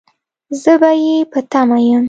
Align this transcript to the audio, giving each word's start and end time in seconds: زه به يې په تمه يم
زه 0.61 0.73
به 0.81 0.91
يې 1.03 1.17
په 1.31 1.39
تمه 1.51 1.77
يم 1.87 1.99